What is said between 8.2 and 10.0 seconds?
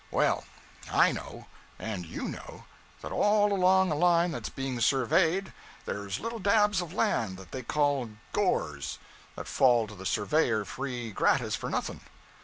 "gores," that fall to